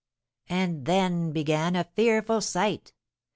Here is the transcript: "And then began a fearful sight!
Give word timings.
"And 0.49 0.87
then 0.87 1.31
began 1.31 1.75
a 1.75 1.83
fearful 1.83 2.41
sight! 2.41 2.91